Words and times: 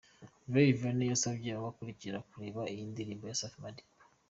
Ray 0.53 0.71
Vanny 0.79 1.05
yasabye 1.11 1.47
abamukurikira 1.51 2.17
kureba 2.29 2.61
iyi 2.73 2.83
ndirimbo 2.91 3.23
ya 3.27 3.37
Safi 3.39 3.59
Madiba. 3.63 3.91